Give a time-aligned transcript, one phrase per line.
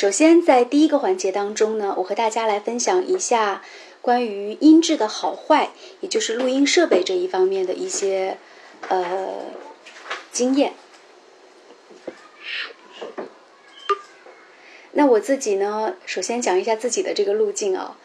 [0.00, 3.64] 首先，在第一个环节当中呢，我和大家来分享一下
[4.00, 8.38] 关于音质的好坏，也就是录音设备这一方面的一些
[8.86, 9.46] 呃
[10.30, 10.74] 经验。
[14.92, 17.98] 那我自己呢，首先讲一下自己的这个路径啊，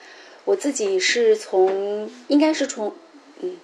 [0.46, 2.96] 我自己是从，应该是从，
[3.42, 3.60] 嗯，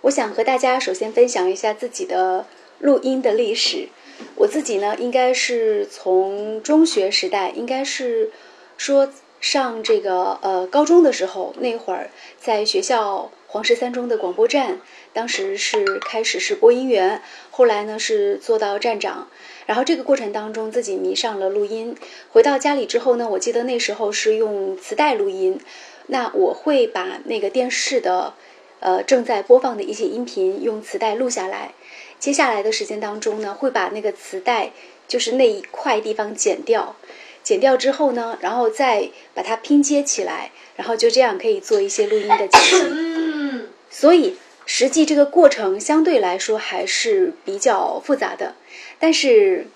[0.00, 2.48] 我想和大家首先分享一下自己的
[2.80, 3.90] 录音的历史。
[4.38, 8.30] 我自己呢，应该是从中学时代，应该是
[8.76, 14.80] 说上这个呃高中的时候，那会儿在学校黄石三中的广播站，
[15.12, 17.20] 当时是开始是播音员，
[17.50, 19.26] 后来呢是做到站长，
[19.66, 21.96] 然后这个过程当中自己迷上了录音。
[22.30, 25.60] 回到家里之后呢，我记得那时候是用磁带录音，
[26.06, 28.34] 那我会把那个电视的
[28.78, 31.72] 呃正在播放的一些音频用磁带录下来。
[32.18, 34.72] 接下来的时间当中呢，会把那个磁带，
[35.06, 36.96] 就是那一块地方剪掉，
[37.42, 43.68] 剪掉之后呢，然后再把它拼接起来，然后就这样可以做一些录音的剪辑。
[43.90, 48.54] 所以实际这个过程相对来说还是比较复杂的，
[48.98, 49.66] 但是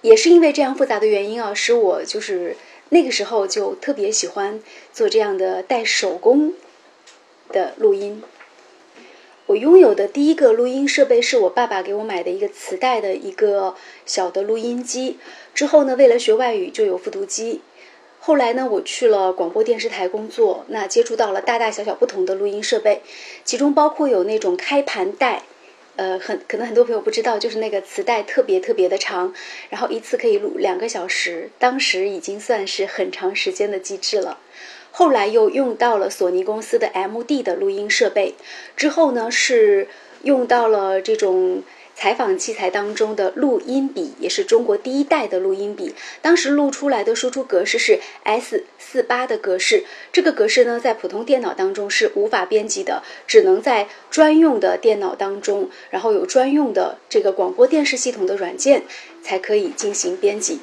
[0.00, 2.56] 也是因为这样复杂的原因啊，使我就是
[2.88, 4.60] 那个时候就特别喜欢
[4.92, 6.52] 做这样的带手工
[7.50, 8.22] 的录音。
[9.46, 13.74] 我拥有的第一个录音设备是我爸爸给我买的一个磁带的一个
[14.06, 15.18] 小的录音机。
[15.52, 17.60] 之后呢，为了学外语，就有复读机。
[18.20, 23.02] 后来呢，我去了广播电视台工作，那接触到了大大小小不同的录音设备，
[23.44, 25.42] 其中包括有那种开盘带，
[25.96, 29.34] 呃，很可能很多朋友不知道，就是那个磁带特别特别的长，
[29.70, 34.38] 然后一次可以录两个小时，当时已经算是很长时间的机制了。
[34.92, 38.34] 后来又用到了索尼公司的 MD 的录音设备，
[38.76, 39.88] 之后呢是
[40.22, 41.62] 用到了这种
[41.94, 45.94] 采访器材当中的录音笔，也是中国第一代的录音笔。
[46.20, 58.82] 当时录出来的输出格式是 S 四八的格式，这个格式呢在普通电脑当中是无法编辑的，只能在专用的电脑当中，然后有专用的这个广播电视系统的软件
[59.22, 60.60] 才可以进行编辑。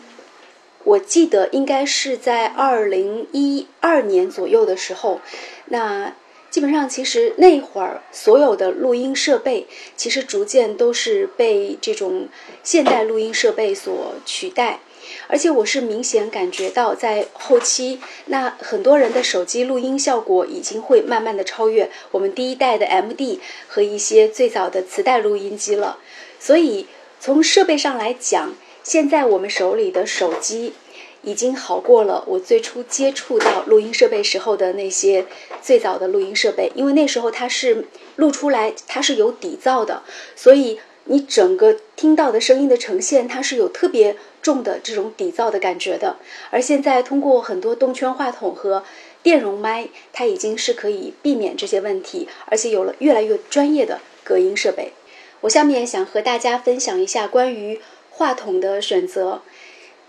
[0.86, 5.20] 我记得应该是在二零一二年左右的时候，
[5.66, 6.16] 那
[6.50, 12.28] 基本上其实那会儿所有的录音设备其实逐渐都是被这种
[12.64, 14.80] 现代录音设备所取代，
[15.28, 26.00] 而且我是明显感觉到在后期，那很多人的手机录音效果已经会慢慢的超越我们第一代的 MD 和一些最早的磁带录音机了，
[26.40, 26.88] 所以
[27.20, 28.56] 从设备上来讲。
[28.84, 30.74] 现在我们手里的手机
[31.22, 35.26] 已经好过了我最初接触到录音设备时候的那些
[35.62, 37.86] 最早的录音设备，因为那时候它是
[38.16, 40.04] 录出来它是有底噪的，
[40.36, 46.16] 所以你整个听到的声音的呈现它是有特别重的这种底噪的感觉的。
[46.50, 48.84] 而现在通过很多动圈话筒和
[49.22, 54.94] 电容麦，它已经是可以避免这些问题，而且有了越来越专业的隔音设备。
[55.42, 57.82] 我下面想和大家分享一下关于。
[58.20, 59.42] 话筒的选择，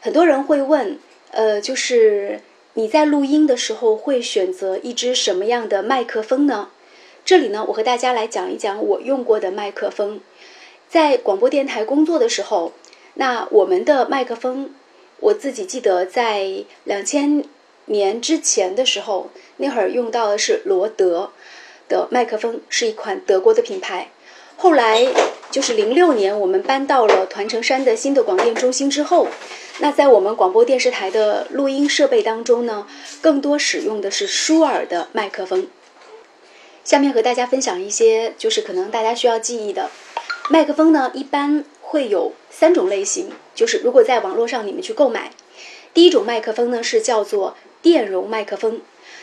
[0.00, 0.98] 很多人会问，
[1.31, 2.41] 呃，就是
[2.75, 6.70] 你在录音的时候会选择一支什么样的麦克风呢？
[7.25, 10.20] 这里呢，我和大家来讲一讲我用过的麦克风。
[10.88, 12.72] 在广播电台工作的时候，
[13.15, 14.75] 那我们的麦克风，
[15.20, 17.44] 我自己记得在两千
[17.84, 21.31] 年之前的时候，那会儿用到的是罗德
[21.88, 24.10] 的麦克风，是一款德国的品牌。
[24.62, 25.09] 后来
[25.50, 29.26] 就是零六年，我们搬到了团城山的新的广电中心之后，
[29.78, 32.87] 那在我们广播电视台的录音设备当中呢，
[33.22, 35.66] 更多使用的是舒尔的麦克风。
[36.84, 39.88] 下面和大家分享一些，就是可能大家需要记忆的
[40.50, 45.31] 麦克风呢，一般会有三种类型，就是如果在网络上你们去购买，
[45.94, 48.82] 第一种麦克风呢是叫做电容麦克风，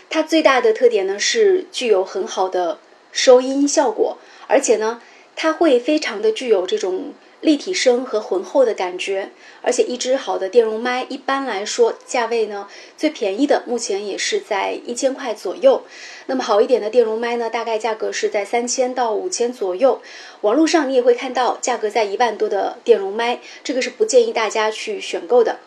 [0.09, 2.79] 它最大的特点呢是具有很好的
[3.11, 4.99] 收音效果，而且呢。
[5.39, 9.29] 它会非常的具有这种立体声和浑厚的感觉，
[9.61, 12.67] 而且一支好的电容麦一般来说价位呢
[12.97, 15.83] 最便宜的目前也是在一千块左右，
[16.25, 20.01] 那么好一点的电容麦呢大概价格是在三千到五千左右，
[20.41, 25.59] 网络上你也会看到价格在一万多的电容麦，这个是不建议大家去选购的。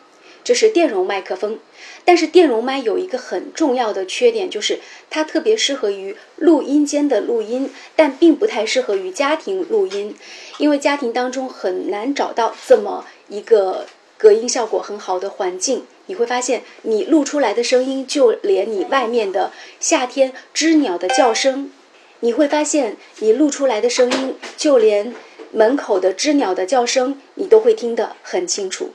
[0.43, 1.61] 这是电容麦克风，
[2.05, 10.17] 但是电容麦有一个很重要的缺点，就是它特别适合于录音间的录音，但并不太适合于家庭录音，
[10.59, 13.87] 因为家庭当中很难找到这么一个
[14.19, 15.85] 隔音效果很好的环境。
[16.07, 21.71] 你会发现，你录出来的声音，就连你外面的夏天知鸟的叫声，
[22.19, 25.15] 你会发现你录出来的声音，就连
[25.53, 28.91] 门口的知鸟的叫声，你都会听得很清楚。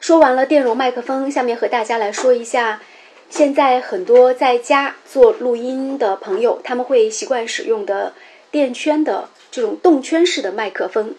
[0.00, 2.80] 说完了电容麦克风，下面和大家来说一下，
[3.28, 8.14] 现在很多在家做录音的朋友，他们会习惯使用的
[8.50, 11.14] 电圈的这种动圈式的麦克风。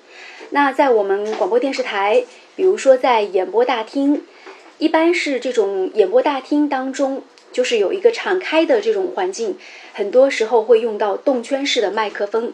[0.52, 2.24] 那在我们广播电视台，
[2.56, 4.24] 比如说在演播大厅，
[4.78, 7.22] 一般是这种演播大厅当中，
[7.52, 9.58] 就是有一个敞开的这种环境，
[9.94, 12.54] 很多时候会用到动圈式的麦克风。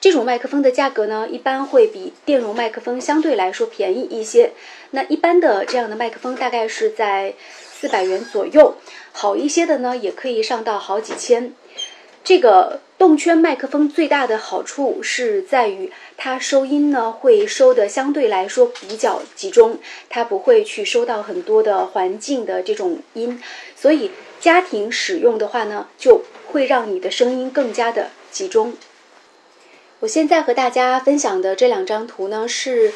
[0.00, 4.52] 这种麦克风的价格呢，一般会比电容麦克风相对来说便宜一些。
[4.94, 7.34] 那一般的这样的麦克风大概是在
[7.80, 8.76] 四百元左右，
[9.10, 11.52] 好一些的呢，也可以上到好几千。
[12.22, 23.42] 这个动圈麦克风最大的好处是在于它收音呢会收的相对来说比较集中，它不会去收到很多的环境的这种音，
[23.76, 28.74] 所以家庭使用的话呢，就会让你的声音更加的集中。
[30.00, 32.92] 我现在和大家分享的这两张图呢，是，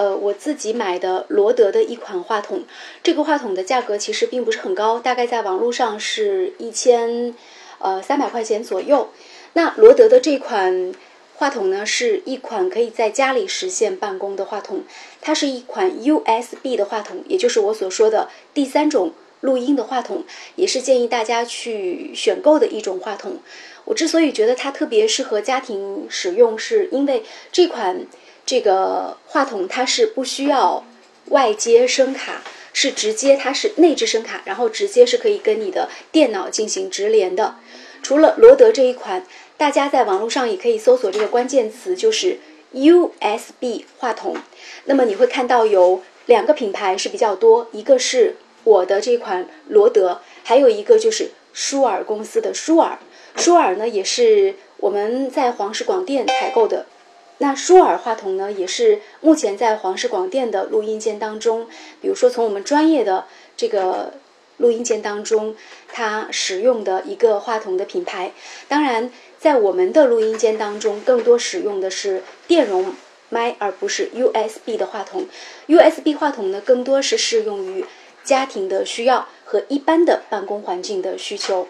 [0.00, 2.64] 呃，我自己买的罗德的一款话筒。
[3.02, 7.34] 这个话筒的价格其实并不是很高，大概在网络上是一千，
[7.80, 9.10] 呃，三百块钱左右。
[9.52, 10.94] 那罗德的这款
[11.34, 14.84] 话筒呢，是一款可以在家里实现办公的话筒。
[15.20, 19.12] 它是一款 USB 的话筒，也就是我所说的第三种
[19.42, 20.24] 录音的话筒，
[20.56, 23.36] 也是建议大家去选购的一种话筒。
[23.84, 28.06] 我之所以觉得它特别适合家庭使用，是因为这款
[28.50, 30.84] 这个话筒它是不需要
[31.26, 32.42] 外接声卡，
[32.72, 37.54] 是直接它是内置声卡，然后直接是可以跟你的电脑进行直连的。
[38.02, 39.24] 除了罗德这一款，
[39.56, 42.40] 大家在网络上也可以搜索这个关键词，就是
[42.72, 44.36] USB 话筒。
[44.86, 52.98] 那么你会看到有两个品牌是比较多，一个是我的这款罗德，还有一个就是舒尔公司的舒尔。
[53.36, 56.86] 舒尔呢，也是我们在黄石广电采购的。
[57.42, 61.66] 那舒尔话筒呢，也是目前在黄石广电的录音间当中，
[62.02, 63.24] 比如说从我们专业的
[63.56, 64.12] 这个
[64.58, 65.56] 录音间当中，
[65.90, 68.32] 它使用的一个话筒的品牌。
[68.68, 72.92] 当然，在我们的录音间当中，更多使用的是电容
[73.30, 75.26] 麦，而不是 USB 的话筒。
[75.66, 77.86] USB 话筒呢，更多是适用于
[78.22, 81.68] 家庭的需要和一般的办公环境的需求。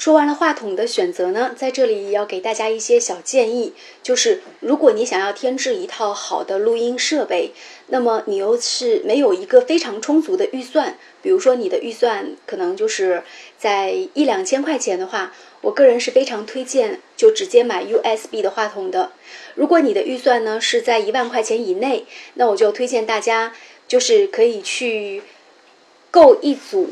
[0.00, 7.52] 说完了话筒的选择呢，在这里也要给大家一些小建议，就是如果你想要添置一套好的录音设备，
[7.88, 13.22] 那么你又是没有一个非常充足的预算，比如说你的预算可能就是
[13.58, 19.12] 在一两千块钱的话，我个人是非常推荐就直接买 USB 的话筒的。
[19.54, 22.06] 如果你的预算呢是在一万块钱以内，
[22.36, 23.52] 那我就推荐大家
[23.86, 25.22] 就是可以去
[26.10, 26.88] 购一组。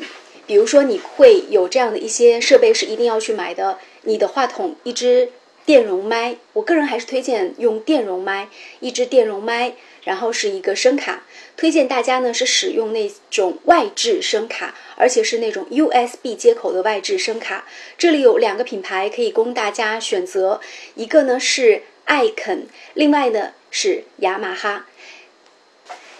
[0.48, 5.28] 比如说，你会有这样的一些设备是一定要去买的，你的话筒、一支
[5.66, 8.48] 电容麦，我个人还是推荐用电容麦，
[8.80, 9.74] 一支电容麦，
[10.04, 11.24] 然后是一个声卡，
[11.54, 17.66] 推荐大家呢是使用那种外置声卡，而且是那种 USB 接口的外置声卡。
[17.98, 20.62] 这里有两个品牌可以供大家选择，
[20.94, 24.86] 一个呢是艾肯，另外呢是雅马哈。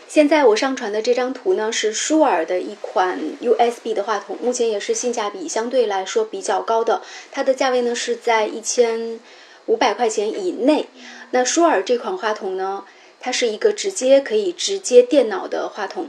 [0.08, 9.20] 现在我上传的这张图呢，是舒尔的一款 USB 的话筒，目前也是性价比相对来说比较高的，它的价位呢是在一千
[9.66, 10.86] 五百块钱以内。
[11.32, 12.84] 那舒尔这款话筒呢，
[13.20, 16.08] 它是一个直接可以直接电脑的话筒，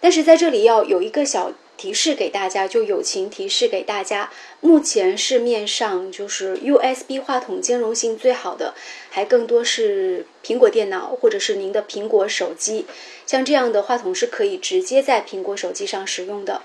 [0.00, 1.52] 但是在这里要有一个小。
[1.78, 4.30] 提示给大家，就友情提示给大家。
[4.60, 8.74] 目前市面上就是 USB 话筒兼容性最好的，
[9.08, 12.84] 还更多是苹果电脑或者是您的苹果手机。
[13.24, 16.60] 像这样的话筒是可以直接在苹果手机上使用的。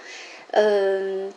[0.51, 1.31] 嗯，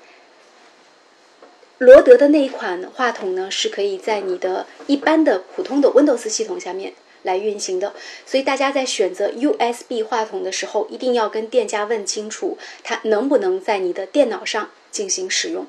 [1.79, 6.95] 罗德的那一款话筒呢，是可以在你的一般的普通的 Windows 系统下面。
[7.27, 7.93] 来运行的，
[8.25, 15.67] 所以大家在选择 USB 话筒的时候，一定要跟店家问清楚，它能不能在你的电脑上进行使用。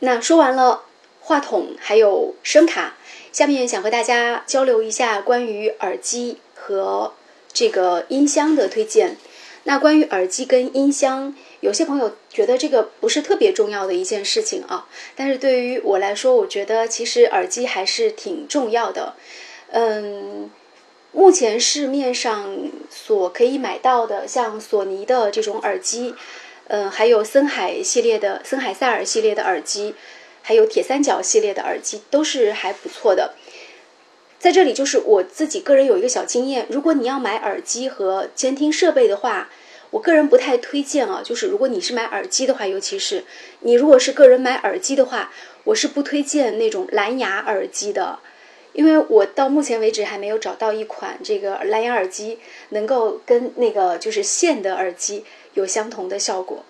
[0.00, 0.82] 那说完了
[1.20, 2.96] 话筒还有声卡，
[3.30, 7.12] 下面想和大家交流一下关于耳机和
[7.52, 9.16] 这个音箱的推荐。
[9.66, 19.14] 那关于耳机跟音箱，有些朋友觉得这个不是特别重要的一件事情啊，但是对于我来说，我觉得其实耳机还是挺重要的。
[19.76, 20.48] 嗯，
[21.10, 26.14] 目前市面上所可以买到的，像索尼的这种耳机，
[26.68, 29.96] 嗯，还有森海系列的森海塞尔系列的耳机，
[30.42, 33.34] 还有铁三角系列的耳机，都是还不错的。
[34.38, 39.50] 在这里，就是我自己个人有一个小经验，如果你要买耳机和监听设备的话，
[39.90, 41.20] 我个人不太推荐啊。
[41.24, 43.24] 就是如果你是买耳机的话，尤其是
[43.58, 45.32] 你如果是个人买耳机的话，
[45.64, 48.20] 我是不推荐那种蓝牙耳机的。
[48.74, 52.38] 因为我到目前为止还没有找到一款这个蓝牙耳机
[52.70, 56.64] 能够跟那个就是线的耳机有相同的效果。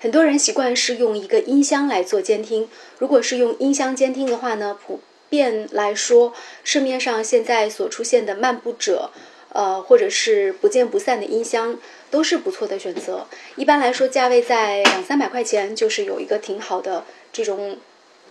[0.00, 2.68] 很多人习惯是用一个音箱来做监听，
[2.98, 6.32] 如果是用音箱监听的话呢，普遍来说，
[6.64, 9.10] 市面上现在所出现的漫步者，
[9.50, 11.78] 呃，或者是不见不散的音箱，
[12.10, 13.26] 都是不错的选择。
[13.56, 17.78] 一般来说，价位在两三百块钱，就是有一个挺好的这种。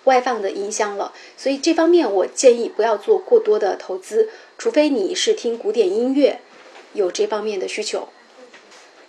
[0.05, 6.39] 外放的音箱了，所以这方面我建议不要做过多的投资，除非你是听古典音乐，
[6.93, 8.09] 有这方面的需求。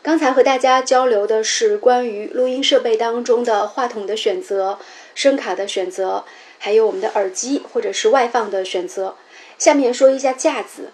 [0.02, 4.78] 刚才和大家交流的是关于录音设备当中的话筒的选择、
[5.14, 6.24] 声卡的选择，
[6.58, 9.14] 还有我们的耳机或者是外放的选择。
[9.58, 10.90] 下面说一下架子，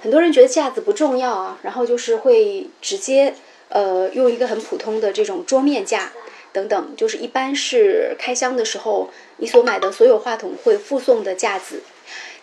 [0.00, 3.34] 很多人觉得架子不重要啊，然后就是会直接
[3.68, 6.12] 呃用一个很普通的这种桌面架。
[6.56, 11.82] 等等，就是一般是开箱的时候，你所买的所有话筒会附送的架子。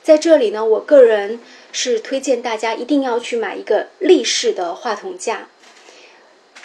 [0.04, 1.40] 在这里呢，我个人
[1.72, 5.48] 是推荐大家一定要去买一个立式的话筒架。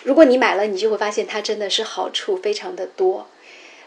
[0.02, 3.26] 如果你买了，你就会发现它真的是好处非常的多。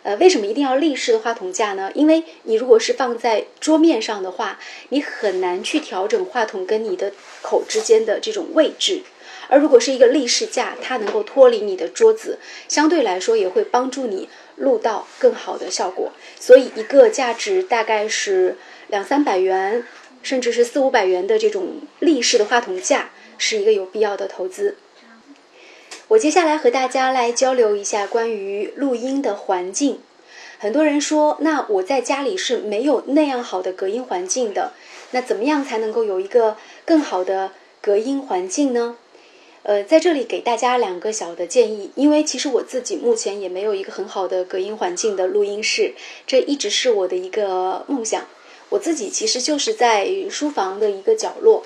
[0.03, 1.91] 呃，为什么一定要立式的话筒架呢？
[1.93, 9.03] 因为你如果是放在桌面上的话，你很难去调整话筒跟你的口之间的这种位置。
[9.47, 16.11] 而如果是一个立式架，它能够脱离你的桌子，相对来说也会帮助你录到更好的效果。
[16.39, 19.85] 所以，一个价值大概是两三百元，
[20.23, 24.77] 甚至是四五百元的这种立式的话筒架，是一个有必要的投资。
[26.11, 29.99] 我接下来和大家来交流一下关于录音的环境。
[30.57, 34.73] 很多人说，那我在家里是没有那样好的隔音环境的，
[35.11, 38.97] 那怎么样才能够有一个更好的隔音环境呢？
[39.63, 45.93] 呃，在这里给大家两个小的建议，因为其实我自己目前也没有一个很好的隔音环境的录音室，
[46.27, 48.25] 这一直是我的一个梦想。
[48.67, 51.63] 我自己其实就是在书房的一个角落，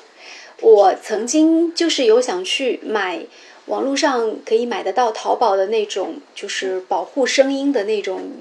[0.62, 3.26] 我曾经就是有想去买
[3.66, 8.32] 网络上可以买得到淘宝的那种，就是保护声音的那种，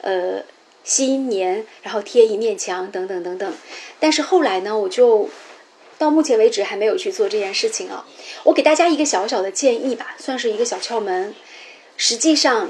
[0.00, 0.42] 呃，
[0.82, 3.54] 吸音棉，然后贴一面墙等等等等。
[3.98, 5.28] 但是后来呢，我就。
[5.96, 8.04] 到目前为止还没有去做这件事情啊！
[8.42, 11.32] 我给大家一个小小的建议吧，算是一个小窍门。
[11.96, 12.68] 实际上，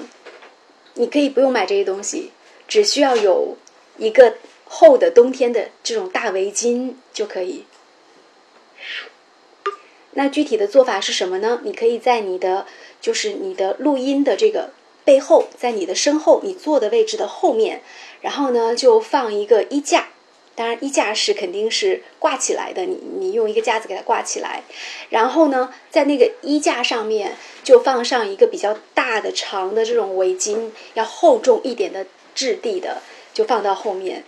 [0.92, 2.32] 你可以不用买这些东西，
[2.68, 3.56] 只需要有
[3.96, 4.34] 一个
[4.66, 7.64] 厚的冬天的这种大围巾就可以。
[10.14, 11.60] 那具体的做法是什么呢？
[11.64, 12.66] 你可以在你的
[13.00, 14.70] 就是你的录音的这个
[15.04, 17.82] 背后，在你的身后，你坐的位置的后面，
[18.20, 20.08] 然后呢就放一个衣架。
[20.56, 22.84] 当然，衣架是肯定是挂起来的。
[22.84, 24.62] 你你用一个架子给它挂起来，
[25.10, 32.06] 然后呢，在那个衣架上面就放上一个比较大的长的这种围巾，要厚重一点的
[32.36, 33.02] 质地的，
[33.32, 34.22] 就放到后面。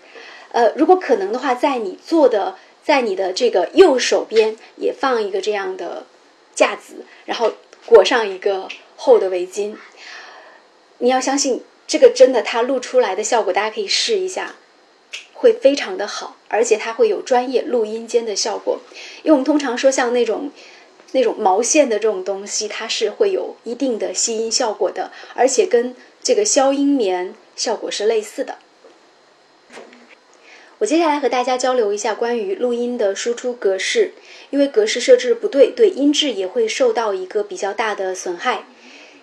[0.51, 6.07] 呃，如果可能的话，在你坐的，在你的这个右手边也放一个这样的
[6.55, 9.75] 架子，然后裹上一个厚的围巾。
[10.99, 14.55] 你要相信这个真的，它录出来的效果，大家可以试一下。
[15.33, 18.79] 会非常的好，而且它会有专业录音间的效果。
[19.25, 20.53] 因为我们通常说像那种
[21.11, 28.59] 那种毛线的这种东西，它是会有一定的吸音效果的，而且跟这个消音棉效果是类似的。
[30.79, 34.13] 我接下来和大家交流一下关于录音的输出格式，
[34.51, 38.67] 因为格式设置不对，对音质也会受到一个比较大的损害。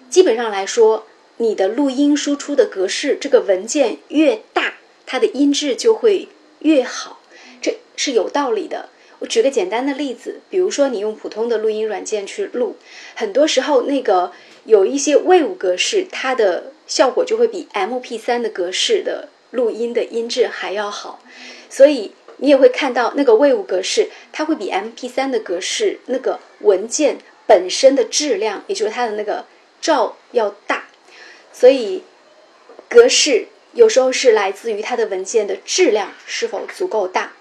[0.10, 1.06] 基本上来说，
[1.38, 4.74] 你的录音输出的格式，这个文件越大。
[5.06, 6.28] 它的音质就会
[6.60, 7.20] 越好，
[7.62, 8.90] 这是有道理的。
[9.20, 12.78] 我举个简单的例子，比如说你用普通的录音软件去录，
[13.14, 14.32] 很多时候那个
[14.66, 21.24] 有一些 WAV 格式，它的效果就会比 MP3 的格式的录音的音质还要好。
[21.70, 27.18] 所以你也会看到那个 WAV 格式，它会比 MP3 的格式那个文件
[27.48, 29.46] 本身的质量，也就是它的那个
[29.80, 30.84] 兆要大。
[31.52, 32.04] 所以
[32.88, 33.48] 格式。
[33.76, 37.34] 有时候是来自于它的文件的质量是否足够大。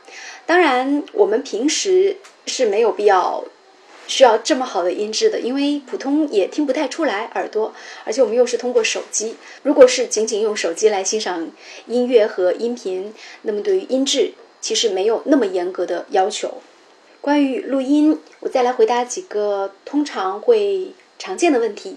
[0.47, 2.17] 当然，我们平时
[2.47, 3.45] 是没有必要
[4.13, 7.73] 需要这么好的音质的，因为普通也听不太出来耳朵。
[8.05, 11.51] 而且我们又是通过手机，如果是仅仅用手机来欣赏
[11.87, 16.61] 音乐和音频，那么对于音质其实没有那么严格的要求。
[17.23, 21.97] 关于录音，我再来回答几个通常会常见的问题，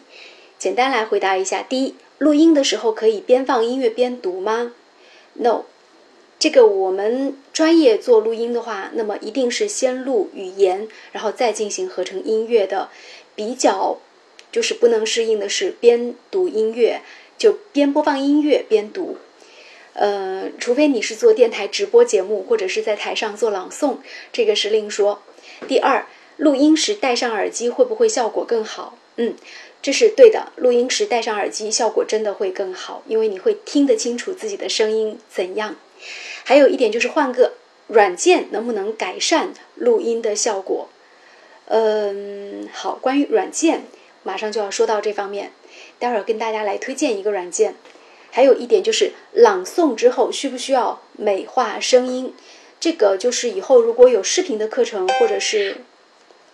[0.57, 1.61] 简单来回答一下。
[1.61, 1.95] 第一。
[2.17, 4.71] 录音的时候可以边放音乐边读吗
[5.33, 5.65] ？No，
[6.37, 12.89] 这个我们专业做录音的话，那么一定是先录语言，然后再进行合成音乐的。
[13.35, 13.97] 比较
[14.51, 17.01] 就是不能适应的是边读音乐，
[17.37, 19.17] 就边播放音乐边读。
[19.93, 23.97] 呃，除非你是做电台直播节目，或者是在台上做朗诵，
[24.31, 25.21] 这个是另说。
[25.67, 26.05] 第二，
[26.37, 28.97] 录音时戴上耳机会不会效果更好？
[29.17, 29.35] 嗯，
[29.81, 30.51] 这是对的。
[30.57, 35.75] 录音时戴上耳机效果真的会更好，因为你会听得清楚自己的声音怎样。
[36.43, 37.53] 还有一点就是换个
[37.87, 40.89] 软件能不能改善录音的效果？
[41.67, 43.85] 嗯，好，关于软件，
[44.23, 45.51] 马上就要说到这方面。
[45.97, 47.75] 待会儿跟大家来推荐一个软件。
[48.31, 52.33] 还有一点就是朗诵之后需不需要美化声音？
[52.79, 55.77] 这个就是以后如果有视频的课程，或者是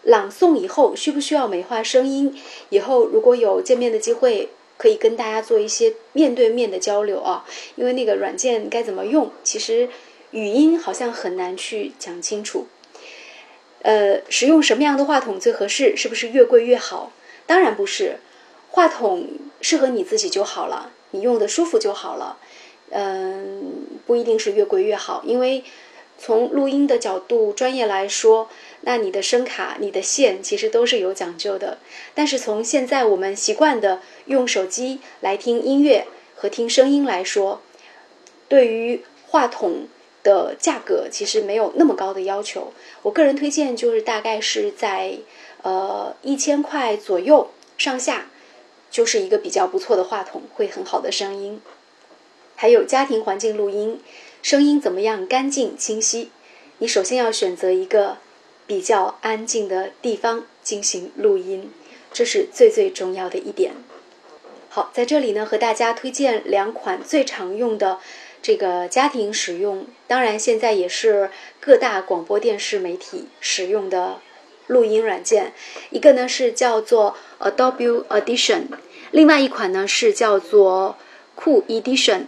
[0.04, 2.40] 朗诵以后需不需要美化声音？
[2.70, 4.50] 以后如果有见面的机会，
[4.82, 7.46] 可以跟大家做一些面对面的交流啊。
[7.76, 9.90] 因为那个软件该怎么用，其实
[10.32, 12.66] 语音好像很难去讲清楚。
[13.84, 15.96] 呃，使用什么样的话筒最合适？
[15.96, 17.12] 是不是越贵越好？
[17.46, 18.18] 当然不是，
[18.72, 19.28] 话筒
[19.62, 22.40] 适合你自己就好了，你用的舒服就好了。
[22.90, 25.64] 嗯，不一定是越贵越好，因为
[26.18, 28.50] 从录音的角度专业来说，
[28.82, 31.80] 那你的声卡、你的线其实都是有讲究的。
[32.14, 37.62] 但是从现在我们习惯的用手机来听音乐和听声音来说，
[38.48, 39.88] 对于话筒。
[40.24, 42.72] 的价格其实没有那么高的要求，
[43.02, 45.18] 我个人推荐就是大概是在
[45.64, 48.28] 呃一千块左右上下，
[48.92, 51.60] 就是一个比较不错的话筒，会很好的声音。
[52.56, 54.00] 还有家庭环境录音，
[54.44, 55.26] 声音怎么样？
[55.26, 56.30] 干净清晰。
[56.78, 58.20] 你首先要选择一个
[58.68, 61.72] 比较安静的地方进行录音，
[62.14, 63.74] 这是最最重要的一点。
[64.70, 68.00] 好，在这里呢和大家推荐两款最常用的。
[68.44, 74.20] 这个家庭使用，当然现在也是各大广播电视媒体使用的
[74.66, 75.54] 录音软件。
[75.92, 78.64] 一个呢是叫做 Adobe Audition，
[79.12, 80.98] 另外一款呢是叫做
[81.36, 82.24] 酷 Edition。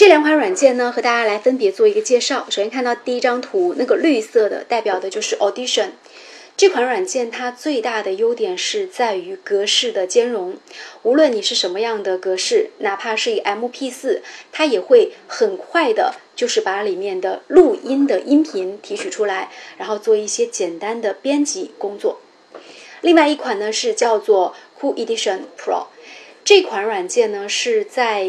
[0.00, 2.46] 这两款软件呢，和大家来分别做一个介绍。
[2.48, 5.90] 首先看到第一张图，那个绿色的代表的就是 Audition。
[6.56, 10.56] 这款软件它最大的优点是在于格式的兼容，
[11.02, 22.20] 无论你是什么样的格式，哪怕是以 MP4，它也会很快的，就是把里面的录音的音频提取出来，然后做一些简单的编辑工作。
[23.02, 25.88] 另外一款呢是叫做 Cool Edition Pro，
[26.42, 28.26] 这款软件呢是在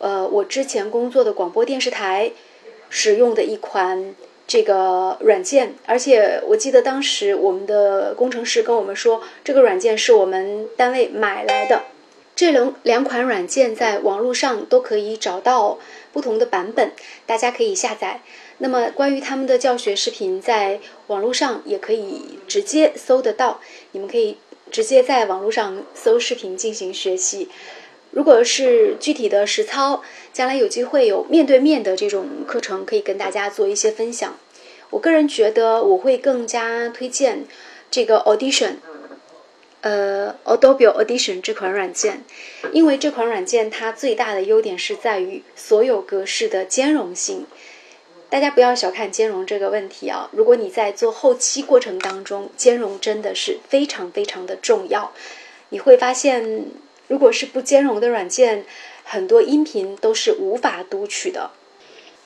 [0.00, 2.32] 呃我之前工作的广播电视台
[2.88, 4.16] 使用的一款。
[4.50, 11.82] 这个软件，而且我记得当时我们的工程师跟我们说，这个软件是我们单位买来的。
[12.34, 15.78] 这两两款软件在网络上都可以找到
[16.12, 16.90] 不同的版本，
[17.26, 18.22] 大家可以下载。
[18.58, 23.60] 那么关于他们的教学视频，在网络上也可以直接搜得到，
[23.92, 24.38] 你们可以
[24.72, 27.48] 直接在网络上搜视频进行学习。
[28.12, 34.36] 如果是具体的实操，将来有机会有面对面的这种课程，可以跟大家做一些分享。
[34.90, 37.44] 我个人觉得我会更加推荐
[37.88, 38.78] 这个 Audition，
[39.82, 42.24] 呃，Adobe Audition 这款软件，
[42.72, 47.46] 因为这款软件它最大的优点是在于所有格式的兼容性。
[48.28, 50.28] 大家不要小看兼容这个问题啊！
[50.32, 55.12] 如果你在做后期过程当中，兼容真的是非常非常的重要。
[55.68, 56.66] 你会发现。
[57.10, 58.64] 如果是不兼容的软件，
[59.02, 61.50] 很多音频都是无法读取的。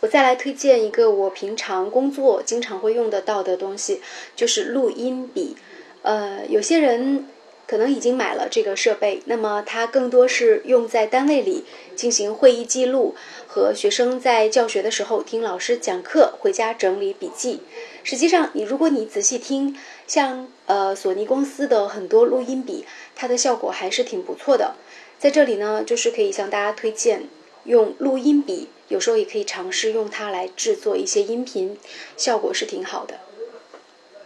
[0.00, 4.02] 我再来推荐一个我平常工作经常会用得到的东西，
[4.36, 5.56] 就是录音笔。
[6.02, 7.26] 呃，有些人
[7.66, 11.64] 可能已经买了这个设备，那么它更多是用在单位里
[11.96, 13.14] 进行会议记录，
[13.46, 17.60] 和学生在教学的时候听老师讲课，回家整理笔记。
[18.02, 19.74] 实际上，你如果你仔细听，
[20.06, 22.84] 像呃索尼公司的很多录音笔。
[23.16, 24.74] 它的效果还是挺不错的，
[25.20, 27.28] 在这里呢，就是可以向大家推荐
[27.62, 31.78] 用录音笔，有时候也可以尝试用它来制作一些音频，
[32.16, 33.20] 效果是挺好的。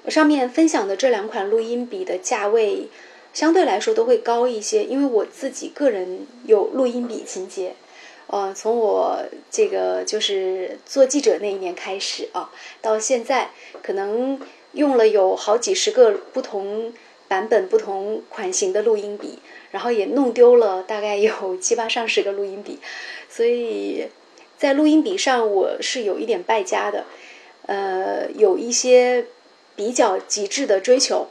[0.05, 2.89] 我上面分享的这两款录音笔的价位
[3.35, 7.75] 相对来说都会高一些，因为我自己个人有录音笔情节，
[8.29, 13.51] 呃，从我这个就是做记者那一年开始啊，到现在
[13.83, 14.41] 可能
[14.79, 16.95] 用了有好几十个不同。
[17.29, 19.39] 版本不同款型的录音笔，
[19.71, 22.79] 然后也弄丢了大概有七八上十个录音笔，
[23.29, 24.09] 所以
[24.57, 27.05] 在录音笔上我是有一点败家的，
[27.67, 29.27] 呃，有一些
[29.77, 31.27] 比较极致的追求，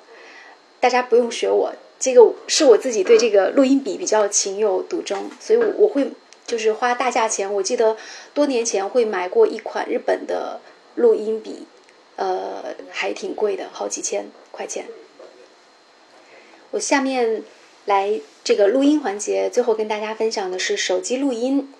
[0.79, 6.11] 大家不用学我，这个是我自己对这个录音笔比较情有独钟，所以我会
[6.45, 7.97] 就是花大价钱，我记得
[8.35, 10.59] 多年前会买过一款日本的
[10.93, 11.65] 录音笔，
[12.17, 14.85] 呃，还挺贵的，好几千块钱。
[16.71, 17.43] 我下面
[17.85, 21.73] 来这个录音环节，最后跟大家分享的是手机录音。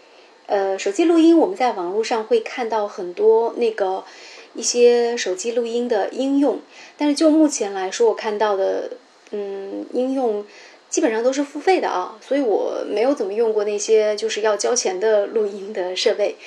[0.46, 4.06] 呃，手机录音，我们在网络上会看到很多那个
[4.54, 6.62] 一些手机录音的应用，
[6.98, 8.92] 但是就目前来说，我看到的，
[9.32, 10.46] 嗯，应用
[10.90, 16.38] 基本上都是付费的啊，所以我没有怎么用过那些就是要交钱的录音的设备，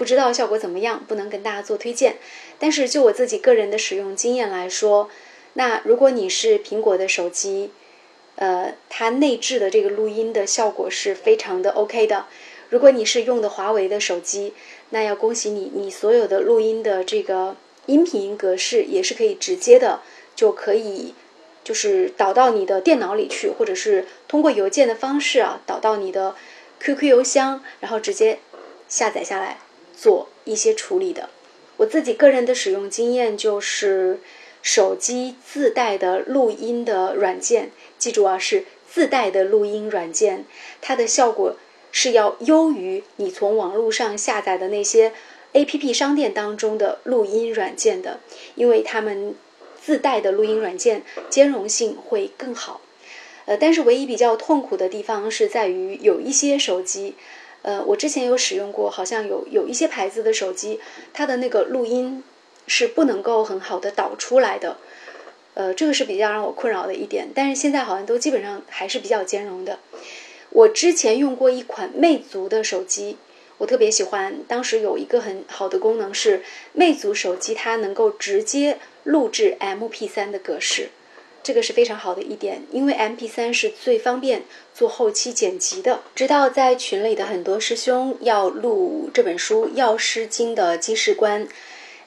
[0.00, 2.16] 不知道效果怎么样，不能跟大家做推荐。
[2.58, 5.10] 但是就我自己个人的使用经验来说，
[5.52, 7.70] 那如果你是苹果的手机，
[8.36, 12.24] 呃，它内置的这个录音的效果是非常的 OK 的。
[12.70, 14.54] 如果你是用的华为的手机，
[14.88, 20.00] 那要恭喜你，你所有的录音的这个音频格式也是可以直接的，
[20.34, 21.12] 就可以
[21.62, 26.34] 就是导到你的电脑里去，或者是通过邮件的方式啊导到你的
[26.80, 28.38] QQ 邮箱，然后直接
[28.88, 29.58] 下载下来
[30.00, 31.28] 做一些处理的。
[31.76, 34.20] 我自己个人的使用经验就是
[34.62, 40.44] 手机自带的录音的软件，记住啊，是自带的录音软件，
[40.80, 41.56] 它的效果。
[41.92, 45.12] 是要优于你从网络上下载的那些
[45.54, 48.20] A P P 商店当中的录音软件的，
[48.54, 49.34] 因为他们
[49.82, 52.80] 自带的录音软件兼容性会更好。
[53.46, 57.16] 呃，但是唯一比较痛苦的地方是在于有一些手机，
[57.62, 60.80] 呃，我之前有使用过，好像有有一些牌子的手机，
[61.12, 62.24] 它的那个录音
[62.66, 64.78] 是不能够很好的导出来的。
[65.54, 67.28] 呃，这个是比较让我困扰的一点。
[67.34, 69.78] 但是现在好像都基本上还是比较兼容的。
[70.50, 73.16] 我之前用过一款魅族的手机，
[73.58, 74.38] 我特别喜欢。
[74.48, 76.42] 当时有一个很好的功能是，
[76.72, 80.88] 魅族手机它能够直接录制 MP3 的格式，
[81.42, 84.42] 这个是非常好的一点，因为 MP3 是最方便
[84.74, 86.00] 做后期剪辑的。
[86.14, 91.48] 知道在群里的很多师兄要录这本书《药师经》的记事观，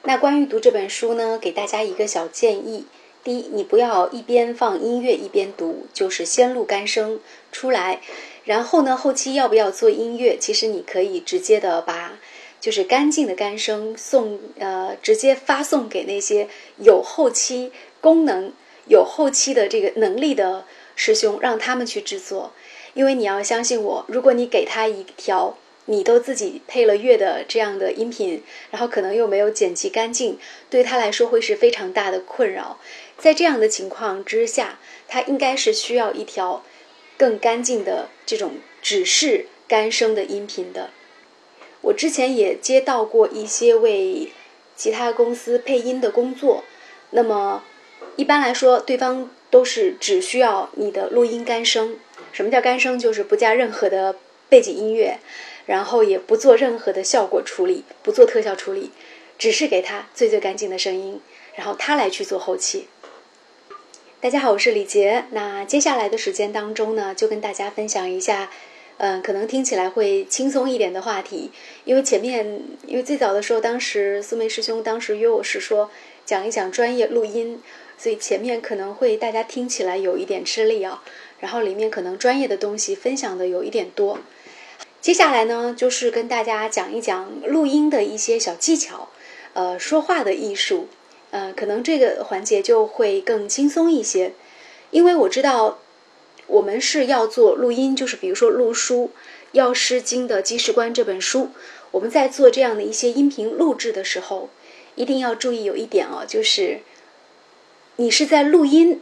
[0.04, 2.86] 那关于读这本书呢，给大家一个小建议。
[3.24, 7.18] 第一，你不要一边放音乐一边读，就是先录干声
[7.50, 8.02] 出来，
[8.44, 10.36] 然后呢，后期要不要做音乐？
[10.38, 12.18] 其实你可以直接的把，
[12.60, 18.52] 就是干净的干声送，呃，直接发送给那些有后期功能、
[18.86, 20.64] 有后期的这个能力的
[20.96, 22.52] 师兄，让他们去制作。
[22.94, 25.56] 因为你要相信我，如果你给他一条。
[25.86, 30.38] 你都自己配了乐的这样的音频，然后可能又没有剪辑干净，
[30.70, 32.78] 对他来说会是非常大的困扰。
[33.18, 36.64] 在这样的情况之下，他应该是需要一条
[37.18, 40.88] 更干净的这种只是干声的音频的。
[41.82, 44.32] 我之前也接到过一些为
[44.74, 46.64] 其他公司配音的工作，
[47.10, 47.62] 那么
[48.16, 51.96] 一般来说，对方都是只需要你的录音干声。
[52.32, 52.98] 什么叫干声？
[52.98, 54.16] 就是不加任何的
[54.48, 55.18] 背景音乐。
[55.66, 58.90] 然后也不做任何的效果处理，不做特效处理，
[59.38, 61.22] 只是给他最最干净的声音，
[61.54, 62.86] 然后他来去做后期。
[64.20, 65.24] 大家好，我是李杰。
[65.30, 68.50] 那接下来的时间当中呢，就跟大家分享一下，
[68.98, 71.50] 嗯，可能听起来会轻松一点的话题。
[71.86, 75.90] 因为前面，因为最早的时候，当时苏梅师兄当时约我是说
[76.26, 77.62] 讲一讲专业录音，
[77.98, 81.02] 所以前面可能会大家听起来有一点吃力啊。
[81.40, 84.18] 然后里面可能专业的东西分享的有一点多。
[85.02, 89.10] 接下来呢，就是跟大家讲一讲录音的一些小技巧，
[89.52, 90.88] 呃，说话的艺术，
[91.32, 94.32] 呃，可能这个环节就会更轻松一些，
[94.90, 95.80] 因为我知道
[96.46, 99.10] 我们是要做录音，就是比如说录书
[99.52, 101.50] 《药师经》的记事观这本书，
[101.90, 104.48] 我们在做这样的一些音频录制的时候，
[104.94, 106.80] 一定要注意有一点哦，就是
[107.96, 109.00] 你是在录音，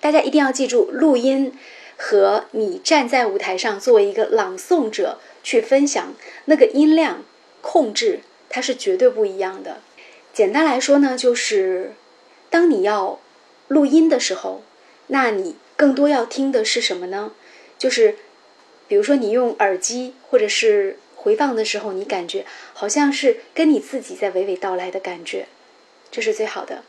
[0.00, 1.52] 大家一定要记住，录音
[1.96, 5.18] 和你站在舞台上作为一个朗诵者。
[5.46, 6.12] 去分享
[6.46, 7.22] 那个音量
[7.60, 8.18] 控制，
[8.48, 9.80] 它是绝对不一样的。
[10.32, 11.92] 简单来说呢，就是
[12.50, 13.20] 当你要
[13.68, 14.64] 录音的时候，
[15.06, 17.30] 那你更多要听的是什么呢？
[17.78, 18.16] 就是
[18.88, 25.46] 比如说你用耳机或者是回放的时候，你感觉好像是跟你自己在娓娓道来的感觉，
[26.10, 26.82] 这是最好的。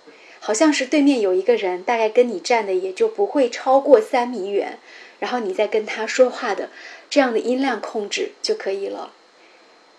[0.47, 4.79] 好像是对面有一个人，大概跟你站的也就不会超过三米远，
[5.19, 6.69] 然后你在跟他说话的。
[7.09, 9.11] 这样的音量控制就可以了。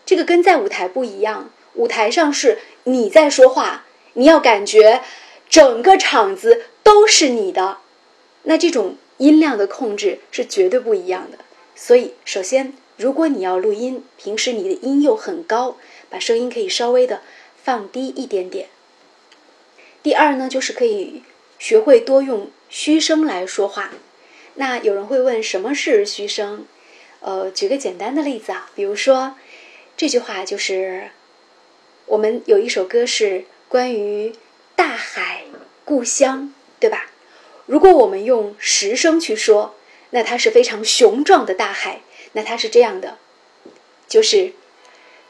[0.07, 3.85] 这个跟在舞台不一样，舞台上是你在说话，
[4.15, 5.03] 你要感觉
[5.51, 7.77] 整个场子都是你的，
[8.45, 11.41] 那这种音量的控制是绝对不一样的。
[11.77, 15.77] 所以，首先，如果你要录音，平时你的音又很高，
[16.09, 17.21] 把声音可以稍微的
[17.63, 18.69] 放低一点点。
[20.09, 21.23] 第二呢，就是可以
[21.59, 23.91] 学会多用虚声来说话。
[24.55, 26.65] 那有人会问，什么是虚声？
[27.21, 29.35] 呃，举个简单的例子啊，比如说
[29.99, 31.11] 这句话就是，
[32.07, 34.33] 我们有一首歌是关于
[34.75, 35.45] 大海、
[35.85, 37.11] 故乡，对吧？
[37.67, 39.75] 如果我们用实声去说，
[40.09, 42.01] 那它是非常雄壮的大海，
[42.33, 43.19] 那它是这样的，
[44.09, 44.55] 就是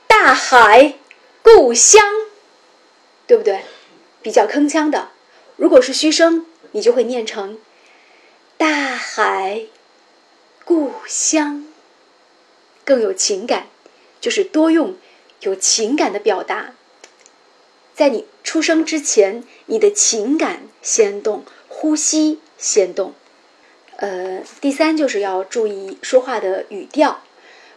[0.07, 0.95] 大海，
[1.43, 2.01] 故乡，
[3.27, 3.63] 对不对？
[4.29, 5.09] 比较铿锵的。
[5.57, 7.59] 如果是虚声，你就会念成
[8.59, 9.63] 大海，
[10.67, 11.65] 故乡，
[12.85, 13.69] 更有情感，
[14.21, 14.97] 就是多用
[15.41, 16.75] 有情感的表达。
[17.95, 23.15] 在你出生之前，你的情感先动，呼吸先动。
[23.97, 27.23] 呃，第三就是要注意说话的语调。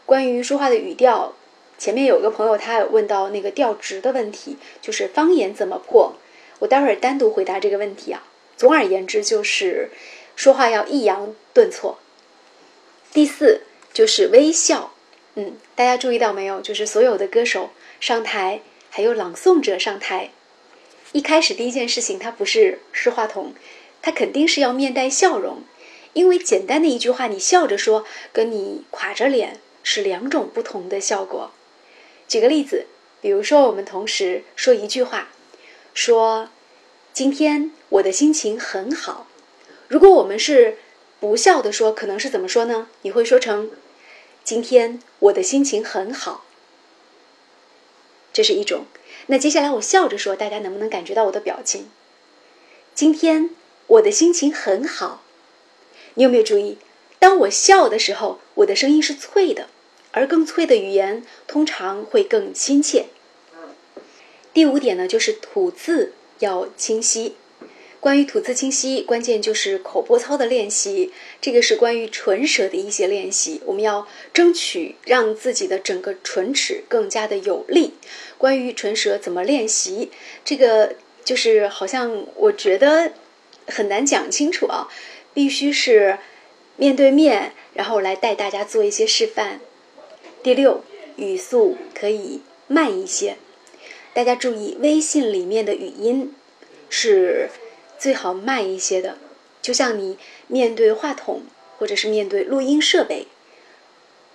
[0.05, 1.33] 关于说话的语调，
[1.77, 6.15] 前面有个朋友他有问到那个调值的问题，就是方言怎么破？
[6.61, 8.23] 我待会儿单独回答这个问题啊。
[8.55, 9.89] 总而言之，就是
[10.35, 11.99] 说话要抑扬顿挫。
[13.11, 14.93] 第四就是微笑。
[15.35, 16.61] 嗯，大家注意到没有？
[16.61, 20.31] 就是所有的歌手上台，还有朗诵者上台，
[21.13, 23.53] 一开始第一件事情，他不是试话筒，
[24.01, 25.63] 他肯定是要面带笑容。
[26.13, 31.51] 因为简单的一句话，你笑着说，跟你垮着脸是两种不同的效果。
[32.27, 32.85] 举个例子，
[33.21, 35.29] 比如说我们同时说一句话，
[35.93, 36.49] 说
[37.13, 39.27] ：“今天我的心情很好。”
[39.87, 40.77] 如果我们是
[41.19, 42.87] 不笑的说，可能是怎么说呢？
[43.01, 43.71] 你会说成
[44.43, 46.45] ：“今天我的心情很好。”
[48.33, 48.85] 这是一种。
[49.27, 51.89] 那接下来我笑着说，大家能不能感觉到我的表情？
[52.95, 53.49] 今天
[53.87, 55.21] 我的心情很好。
[56.15, 56.77] 你有没有注意，
[57.19, 59.67] 当我笑的时候，我的声音是脆的，
[60.11, 63.07] 而更脆的语言通常会更亲切。
[64.53, 67.35] 第五点呢，就是吐字要清晰。
[67.99, 71.13] 关于吐字清晰，关键就是口播操的练习。
[71.39, 77.93] 这个是关于唇舌的一些练习，我们要争取让自己的整个唇齿更加的有力。
[78.37, 80.09] 关于唇舌怎么练习，
[80.43, 83.13] 这个就是好像我觉得
[83.67, 84.89] 很难讲清楚啊。
[85.33, 86.17] 必须是
[86.75, 89.61] 面对面，然后来带大家做一些示范。
[90.43, 90.83] 第六，
[91.15, 93.37] 语速可以慢一些。
[94.13, 96.33] 大家注意，微信里面的语音
[96.89, 97.49] 是
[97.97, 99.17] 最好慢一些的。
[99.61, 101.43] 就像你面对话筒，
[101.77, 103.27] 或者是面对录音设备，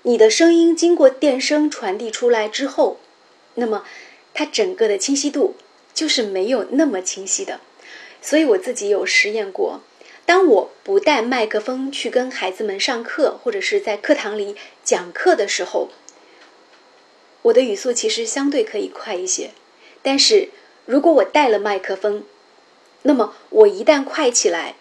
[0.03, 2.99] 你的声音经过电声传递出来之后，
[3.57, 3.85] 那么
[4.33, 5.57] 它整个的清晰度
[5.93, 7.61] 就是没有那么清晰的。
[8.23, 9.83] 所以我自己有实验过。
[10.25, 15.91] 当我不带麦克风去跟孩子们上课，或者是在课堂里讲课的时候，
[17.43, 19.51] 我的语速其实相对可以快一些。
[20.07, 20.51] 但是
[20.85, 22.23] 如果我带了麦克风，
[23.03, 24.77] 那么我一旦快起来，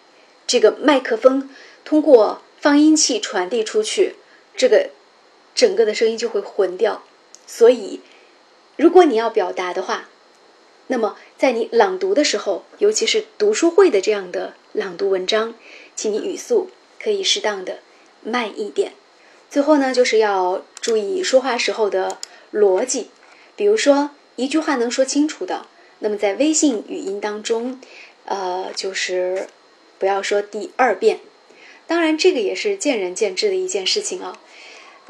[0.46, 1.50] 这个麦克风
[1.84, 4.14] 通过放音器传递出去，
[4.56, 4.90] 这个
[5.52, 7.02] 整个的声音就会混掉。
[7.44, 8.00] 所以，
[8.76, 10.08] 如果你要表达的话，
[10.86, 14.54] 那么在你朗读的时候，尤其是读书会的这样的。
[14.72, 15.54] 朗读文章，
[15.96, 16.70] 请你语速
[17.02, 17.78] 可以适当的
[18.22, 18.92] 慢一点。
[19.50, 22.18] 最后呢，就是要注意说话时候的
[22.52, 23.10] 逻辑。
[23.56, 25.66] 比如说，一句话能说清楚的，
[25.98, 27.80] 那么在微信语音当中，
[28.24, 29.48] 呃，就是
[29.98, 31.20] 不要说第二遍。
[31.86, 34.38] 当然，这个也是见仁见智的一件事情啊。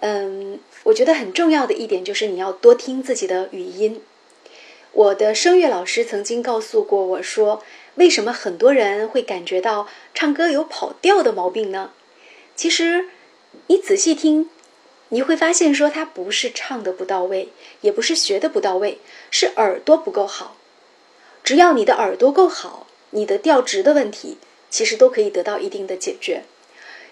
[0.01, 4.01] 嗯，我觉得很重要的一点就是你要多听自己的语音。
[4.93, 7.63] 我的声乐老师曾经告诉过我说。
[7.97, 11.93] 为什么很多人会感觉到唱歌有跑调的毛病呢？
[12.55, 13.09] 其实，
[13.69, 14.51] 你仔细听，
[15.11, 18.99] 你会发现说他不是唱的不到位，也不是学的不到位，
[19.31, 20.57] 是耳朵不够好。
[21.45, 24.37] 只要你的耳朵够好，你的调值的问题
[24.69, 26.43] 其实都可以得到一定的解决。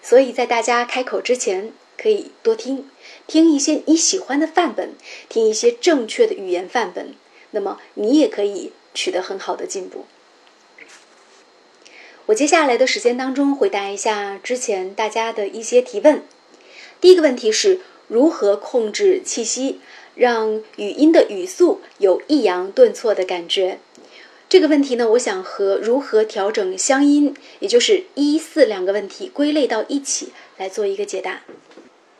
[0.01, 2.89] 所以在大家开口之前，可以多听
[3.25, 4.93] 听一些你喜欢的范本，
[5.29, 7.15] 听一些正确的语言范本，
[7.51, 10.05] 那么你也可以取得很好的进步。
[12.25, 16.23] 我接下来的时间当中回答一下之前大家的一些提问。
[17.05, 19.79] 第一个问题是如何控制气息，
[20.15, 23.77] 让语音的语速有抑扬顿挫的感觉？
[24.49, 31.43] 这个问题呢，我想和如何调整乡音，也就是一四两个问题归类到一起来做一个解答。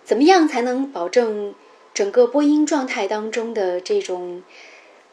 [0.03, 1.55] 怎么样才能保证
[1.91, 4.43] 整个播音状态当中的这种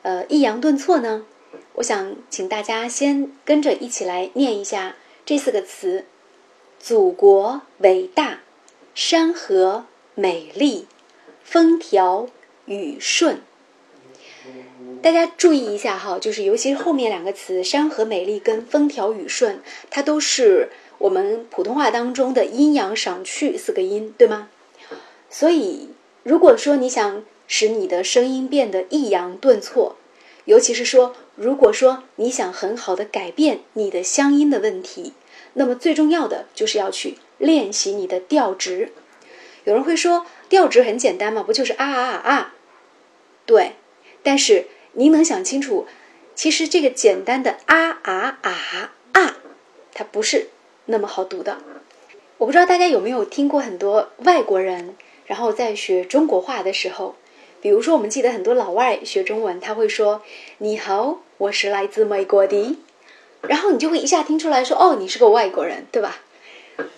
[0.03, 1.25] 呃抑扬顿挫呢？
[1.77, 6.05] 我想请大家先跟着一起来念一下这四个词：
[6.79, 8.41] 祖国伟大，
[8.95, 10.87] 山河美丽，
[11.43, 12.29] 风调
[12.67, 13.41] 雨顺。
[15.01, 24.51] 大家注意一下哈，就是尤其是后面两个词“山河美丽”跟“风调雨顺”，它都是我们普通话当中的阴阳上去四个音，对吗？
[25.31, 25.89] 所以，
[26.23, 29.97] 如果说你想使你的声音变得抑扬顿挫，
[30.45, 35.15] 尤其是说，如果说你想很好的改变你的乡音的问题，
[35.55, 38.93] 那么最重要的就是要去练习你的调值。
[39.65, 42.55] 有人会说，调值很简单嘛，不就是啊啊啊啊？
[43.47, 43.73] 对，
[44.23, 45.87] 但是您能想清楚，
[46.35, 49.37] 其实这个简单的啊啊啊啊，
[49.95, 50.49] 它不是
[50.87, 51.59] 那么好读的。
[52.39, 57.17] 我不知道大家有没有听过很多外国人，然后在学中国话的时候，
[57.63, 60.21] 比如说我们记得很多老外学中文，他会说
[60.59, 62.77] ：“你好，我是来自美国的。”
[63.47, 66.23] 然后你就会一下听出来说：“哦，你是个外国人，对吧？”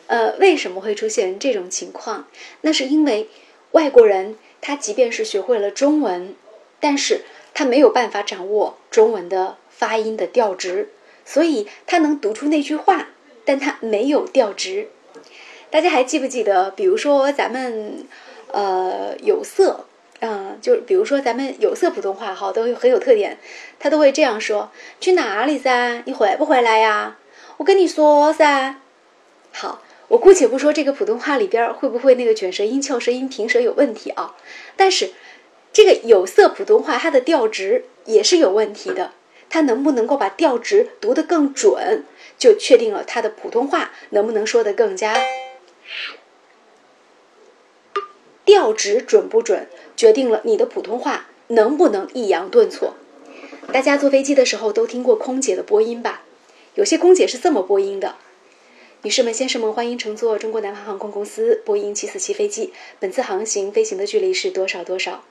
[0.09, 2.27] 呃，为什么会出现这种情况？
[2.62, 3.29] 那是因为
[3.72, 6.35] 外国人他即便是学会了中文，
[6.81, 10.88] 但是他没有办法掌握中文的发音的调值，
[11.27, 13.09] 所以他能读出那句话，
[13.44, 14.88] 但他没有调值。
[15.68, 16.70] 大家还记不记得？
[16.70, 18.07] 比如说咱们，
[18.48, 19.85] 呃，有色，
[20.20, 23.38] 嗯，就比如说咱们有色普通话哈，都很有特点，
[23.79, 26.03] 他都会这样说：“去哪里噻？
[26.07, 27.18] 你回不回来呀？
[27.59, 28.77] 我跟你说噻。”
[29.53, 34.35] 好，我姑且不说这个普通话里边会不会那个卷舌音、翘舌音、平舌有问题啊，
[34.77, 35.12] 但是
[35.72, 39.12] 这个有色普通话它的调值也是有问题的，
[39.50, 42.05] 它能不能够把调值读得更准，
[42.38, 45.14] 就确定了它的普通话能不能说得更加。
[48.44, 52.94] 调值准不准，决定了你的普通话能不能抑扬顿挫。
[53.72, 56.22] 大家坐飞机的时候都听过空姐的播音吧？
[56.74, 58.16] 有些空姐是这么播音的
[59.02, 65.24] ：“女士们、先生们，欢迎乘坐中国南方航空公司波音747飞机，本次航行飞行的距离是多少多少？”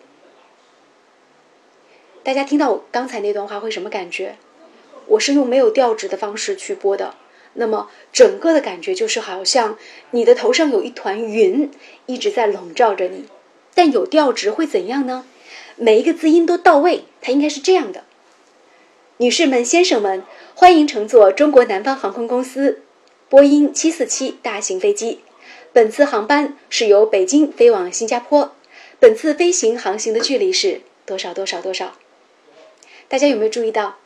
[2.24, 4.38] 大家听到我刚才那段话会什么感觉？
[5.08, 7.16] 我是用没有调值的方式去播的。
[7.54, 9.78] 那么整个的感觉就是好像
[10.12, 11.70] 你的头上有一团云
[12.08, 13.26] 一直在笼罩着你，
[13.76, 15.26] 但有调值会怎样呢？
[15.76, 18.04] 每一个字音都到位，它应该是这样的。
[19.18, 20.24] 女士们、先生们，
[20.56, 22.82] 欢迎乘坐中国南方航空公司
[23.30, 25.20] 波音747大型飞机。
[25.72, 28.54] 本次航班是由北京飞往新加坡，
[29.00, 31.94] 本次飞行航行的距离是多少多少多少？
[33.08, 33.98] 大家有没有注意到？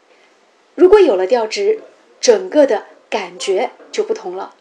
[0.76, 1.80] 如果有了调值，
[2.20, 2.86] 整个的。
[3.10, 4.54] 感觉就不同了，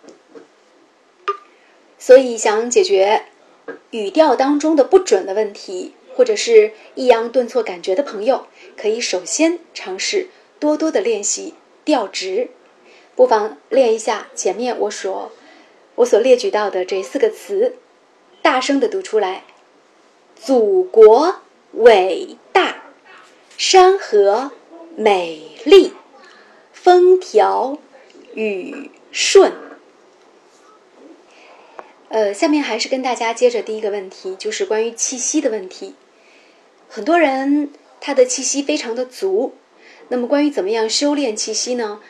[1.98, 3.24] 所以想解决
[3.90, 10.28] 语调当中的不准的问题，或者是抑扬顿挫感觉的朋友，可以首先尝试
[10.60, 11.54] 多多的练习
[11.84, 12.50] 调值，
[13.16, 15.32] 不妨练一下前面我所
[15.96, 17.76] 我所列举到的这四个词，
[18.42, 19.42] 大声的读出来：
[20.36, 21.40] 祖国
[21.72, 22.84] 伟大，
[23.58, 24.52] 山河
[24.94, 25.92] 美丽，
[26.72, 27.78] 风调。
[28.36, 29.50] 雨顺，
[32.10, 35.94] 呃，下面还是跟大家接着第一个问题，就是关于气息的问题。
[36.86, 39.54] 很多人他的气息非常的足，
[40.08, 42.02] 那么关于怎么样修炼气息呢？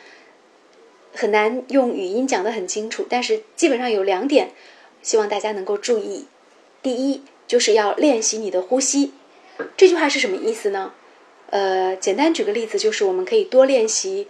[1.13, 4.51] 很难用语音讲得很清楚，但是基本上有两点，
[5.01, 6.27] 希望大家能够注意。
[6.83, 9.13] 第一，就是要练习你的呼吸。
[9.77, 10.91] 这句话是什么意思呢？
[11.51, 14.27] 呃，简单举个例子，就是我们可以多练习。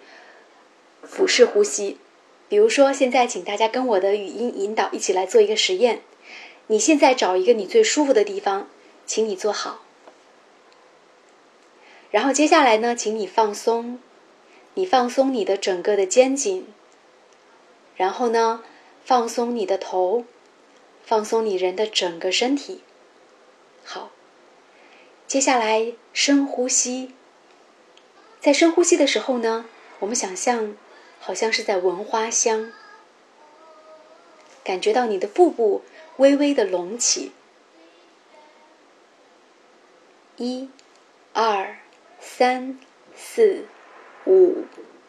[1.10, 1.98] 腹式呼吸，
[2.50, 6.02] 比如说，现在请大家跟我的语音引导一起来做一个实验。
[6.67, 8.67] 你现在找一个你最舒服的地方，
[9.06, 9.82] 请你坐好。
[12.12, 14.00] 然后接下来呢，请你放松，
[14.76, 16.67] 你放松你的整个的肩颈。
[17.96, 18.63] 然后呢，
[19.04, 20.26] 放松你的头，
[21.04, 22.82] 放松你人的整个身体。
[23.84, 24.12] 好，
[25.26, 27.13] 接下来深呼吸。
[28.39, 29.65] 在深呼吸的时候呢，
[30.00, 30.76] 我们想象。
[31.28, 32.72] 好像是在闻花香，
[34.63, 35.82] 感觉到你的腹部
[36.16, 37.34] 微微的隆起。
[40.38, 40.70] 一、
[41.34, 41.80] 二、
[42.18, 42.80] 三、
[43.13, 43.66] 四、
[44.26, 44.63] 五、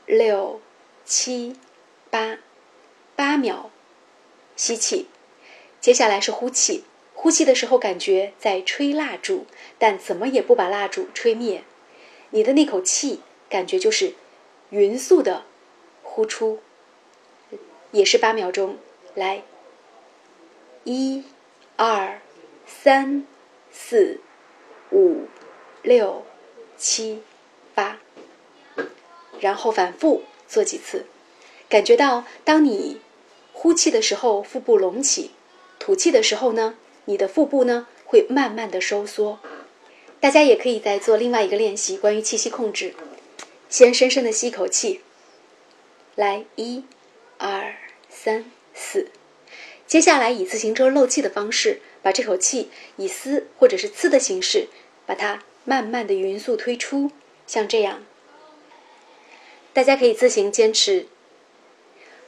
[0.07, 0.61] 六、
[1.05, 1.55] 七、
[2.11, 2.39] 八，
[3.15, 3.71] 八秒
[4.57, 5.07] 吸气。
[5.81, 6.83] 接下来是呼气，
[7.15, 9.47] 呼气的时候感觉在吹蜡烛，
[9.79, 11.63] 但怎么也不把蜡烛吹灭。
[12.31, 14.15] 你的那口气感觉就是
[14.71, 15.45] 匀速的。
[16.19, 16.59] 呼出，
[17.93, 18.77] 也是八秒钟。
[19.15, 19.45] 来，
[20.83, 21.23] 一、
[21.77, 22.21] 二、
[22.67, 23.25] 三、
[23.71, 24.19] 四、
[24.91, 25.29] 五、
[25.81, 26.25] 六、
[26.77, 27.23] 七、
[27.73, 28.01] 八，
[29.39, 31.07] 然后反复做几次，
[31.69, 33.01] 感觉到当你
[33.53, 35.31] 呼气的时候，腹部隆起；
[35.79, 39.39] 吐气的时候呢，你的腹部呢会慢慢的收缩。
[40.19, 42.97] 大家也可以再做另外一个练习，关于气息控制。
[43.69, 45.03] 先深深的吸一口气。
[46.19, 46.83] 来，一、
[47.39, 47.77] 二、
[48.09, 48.45] 三、
[48.75, 49.07] 四。
[49.87, 54.67] 接下来以自行车漏气的方式，把这口气以嘶或者是呲的形式，
[55.07, 57.13] 把它慢慢的匀速推出，
[57.47, 58.03] 像这样。
[59.73, 61.07] 大家可以自行坚持。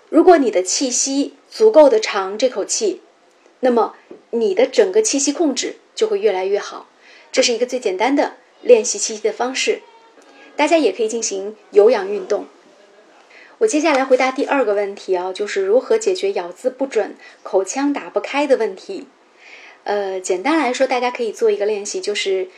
[0.08, 3.00] 如果你的气息足够的长，这口气，
[3.58, 3.96] 那么
[4.30, 6.88] 你的整个气息控制就会越来越好。
[7.32, 9.82] 这是一个最简单的练习气息的方式。
[10.54, 12.46] 大家也可以进行有氧运动。
[13.60, 19.06] 我接下来回答第二个问题啊，就是如何解决咬字不准、口腔打不开的问题。
[19.84, 22.48] 呃，简单来说，大家可以做一个练习，就是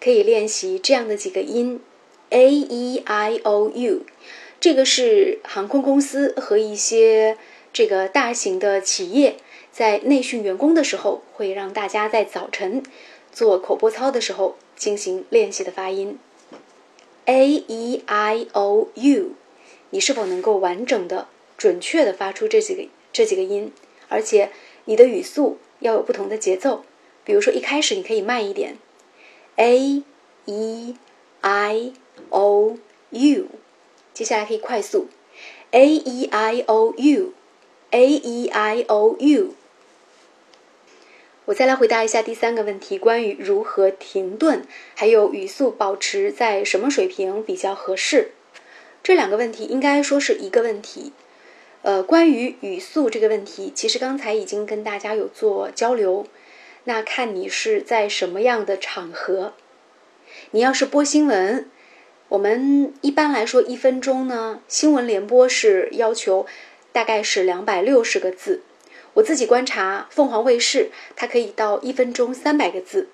[0.00, 1.78] 可以练习这样的几个音
[2.30, 4.00] ：a e i o u。
[4.58, 7.36] 这个是航空公司和一些
[7.74, 9.36] 这个大型的企业
[9.70, 12.82] 在内训员工的时候，会让大家在早晨
[13.30, 16.18] 做口播操的时候进行练习的发音。
[17.26, 19.32] a e i o u。
[19.90, 23.72] 你是否能够完整的、准确的发出这几个这几个音？
[24.08, 24.50] 而且
[24.84, 26.84] 你的语速要有不同的节奏。
[27.24, 28.78] 比如说，一开始你可以慢一点
[29.56, 30.02] ，a
[30.44, 30.94] e
[31.40, 31.92] i
[32.30, 32.78] o
[33.10, 33.46] u，
[34.14, 35.08] 接下来可以快速
[35.72, 39.54] ，a e i o u，a e i o u。
[41.46, 44.64] 我再来回答一下第三个问题，关于如何停顿，
[44.94, 48.32] 还有语速保持在什么水平比较合适。
[49.06, 51.12] 这两个问题应该说是一个问题，
[51.82, 56.26] 呃，关于语速这个问题，其实刚才已经跟大家有做交流。
[56.82, 59.54] 那看你是在什么样的场合，
[60.50, 61.70] 你要是播新闻，
[62.30, 66.44] 我们一般来说一分钟呢，新闻联播是要求
[66.90, 68.62] 大概是两百六十个字。
[69.14, 73.08] 我自己观察凤凰卫视，它可以到一分钟三百个字。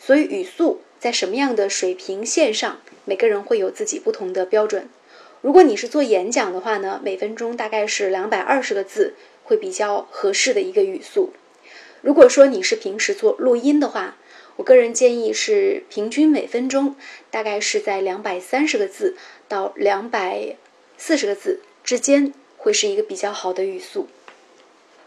[0.00, 4.88] 所以语速在什么样的水平线上，每个人会有自己不同的标准。
[5.40, 9.14] 如果你是做演讲的话呢，每分钟大概是两百二十个字，
[9.44, 11.32] 会比较合适的一个语速。
[12.02, 14.16] 如果说你是平时做录音的话，
[14.56, 16.96] 我个人建议是平均每分钟
[17.30, 19.16] 大概是在两百三十个字
[19.46, 20.56] 到两百
[20.96, 24.08] 四十个字之间，会是一个比较好的语速。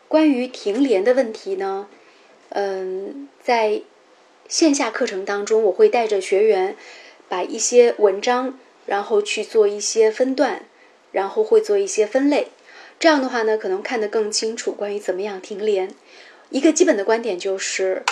[0.07, 1.87] 关于停连的问题呢，
[2.49, 3.81] 嗯，在
[4.47, 6.77] 线下课程当中，我会带着学员
[7.27, 8.57] 把一些文章。
[8.91, 10.65] 然后去做一些分段，
[11.13, 12.49] 然后会做一些分类，
[12.99, 14.73] 这样的话呢，可能看得更清楚。
[14.73, 15.95] 关于怎么样停连，
[16.49, 18.03] 一个基本的观点就是，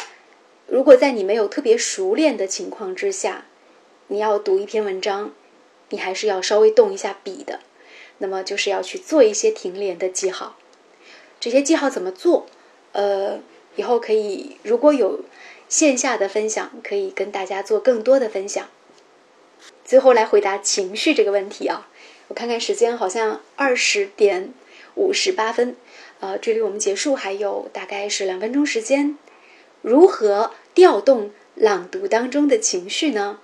[0.68, 3.44] 如果在你没有特别熟练的情况之下，
[4.08, 5.34] 你要读一篇文章，
[5.90, 7.60] 你还是要稍微动一下笔的。
[8.20, 10.58] 那么就是要去做一些停连的记号。
[11.42, 12.46] 这些记号怎么做？
[12.94, 13.40] 呃，
[13.76, 15.26] 以后可以如果有
[15.68, 18.70] 线下的分享，可以跟大家做更多的分享。
[19.90, 21.88] 最后来回答情绪这个问题啊，
[22.28, 24.54] 我看看时间，好像二十点
[24.94, 25.76] 五十八分，
[26.20, 29.18] 呃，距离我们结束还有大概是两分钟时间。
[29.82, 33.40] 如何调动朗读当中的情绪呢？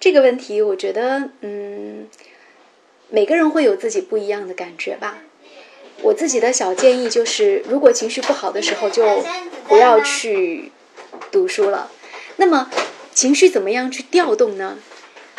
[0.00, 2.08] 这个问题，我觉得，嗯，
[3.08, 5.18] 每个人会有自己不一样的感觉吧。
[6.02, 9.24] 我自己的小建议就是，如果情绪不好的时候，就
[9.68, 10.72] 不要去
[11.30, 11.92] 读书了。
[12.34, 12.68] 那么，
[13.14, 14.76] 情绪怎么样去调动呢？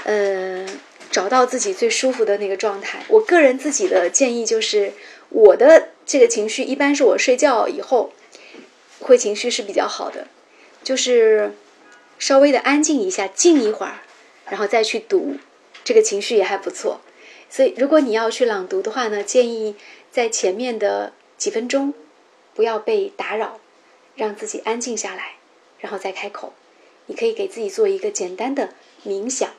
[0.06, 0.66] 呃，
[1.10, 3.04] 找到自己最舒服的那个状态。
[3.08, 4.94] 我个人自己的建议就是，
[5.30, 8.14] 我的这个情绪一般是我睡觉以后，
[9.00, 10.28] 会情绪是比较好的，
[10.84, 11.56] 就是
[12.20, 14.02] 稍微的安静一下，静一会儿，
[14.48, 15.38] 然后再去读，
[15.84, 17.02] 这个情绪也还不错。
[17.50, 19.76] 所以，如果你要去朗读的话呢，建议
[20.12, 21.96] 在前面的几分钟
[22.54, 23.60] 不要被打扰，
[24.16, 25.38] 让自己安静下来，
[25.80, 26.54] 然后再开口。
[27.08, 28.70] 你可以给自己做一个简单的
[29.04, 29.50] 冥想。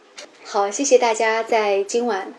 [0.49, 2.33] 好，谢谢大家在今晚，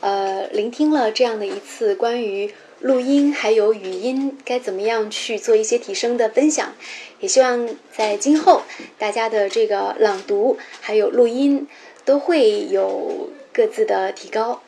[0.00, 6.74] 呃，聆听了这样的一次关于录音还有语音该怎么样去做一些提升的分享，
[7.20, 8.62] 也希望在今后
[8.96, 11.68] 大家的这个朗读还有录音
[12.06, 14.62] 都会有各自的提高。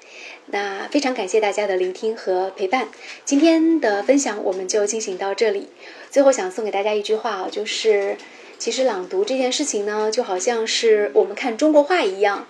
[0.48, 2.90] 那非常感谢大家的聆听和陪伴，
[3.24, 5.70] 今天的分享我们就进行到这里。
[6.10, 8.18] 最后想送给大家一句话啊，就是
[8.58, 12.46] 其实朗读这件事情呢，就好像是我们看中国画一样。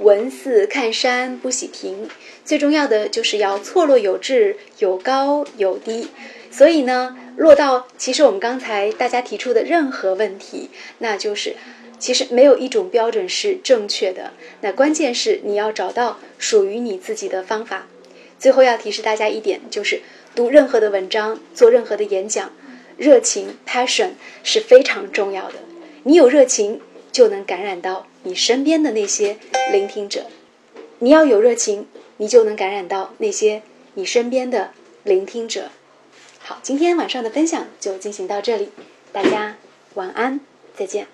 [0.00, 2.08] 文似看山不喜平，
[2.44, 6.08] 最重要的就是要错落有致，有高有低。
[6.50, 11.56] 所以呢，落到其实我们刚才大家提出的任何问题，那就是
[11.98, 14.32] 其实没有一种标准是正确的。
[14.60, 17.86] 那关键是你要找到属于你自己的方法。
[18.38, 20.02] 最后要提示大家一点，就是
[20.34, 22.52] 读任何的文章，做任何的演讲，
[22.96, 24.10] 热情 （passion）
[24.42, 25.54] 是非常重要的。
[26.02, 26.80] 你有热情，
[27.10, 28.06] 就能感染到。
[28.24, 29.36] 你身边的那些
[29.70, 30.26] 聆听者，
[30.98, 33.62] 你要有热情，你就能感染到那些
[33.94, 34.72] 你身边的
[35.04, 35.70] 聆听者。
[36.40, 38.70] 好，今天晚上的分享就进行到这里，
[39.12, 39.56] 大家
[39.94, 40.40] 晚安，
[40.76, 41.06] 再见。